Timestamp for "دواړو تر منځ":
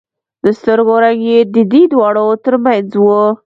1.93-2.89